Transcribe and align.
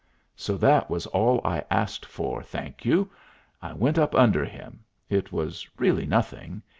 So 0.35 0.57
that 0.57 0.89
was 0.89 1.05
all 1.05 1.41
I 1.45 1.63
asked 1.69 2.07
for, 2.07 2.41
thank 2.41 2.85
you. 2.85 3.11
I 3.61 3.73
went 3.73 3.99
up 3.99 4.15
under 4.15 4.43
him. 4.43 4.83
It 5.11 5.31
was 5.31 5.67
really 5.77 6.07
nothing. 6.07 6.63